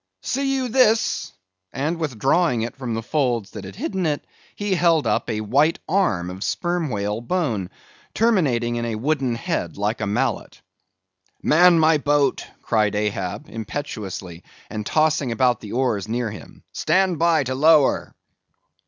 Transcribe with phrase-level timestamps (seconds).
[0.23, 1.31] "See you this?"
[1.71, 5.77] and withdrawing it from the folds that had hidden it, he held up a white
[5.87, 7.69] arm of sperm whale bone,
[8.15, 10.59] terminating in a wooden head like a mallet.
[11.43, 17.53] "Man my boat!" cried Ahab, impetuously, and tossing about the oars near him—"Stand by to
[17.53, 18.15] lower!"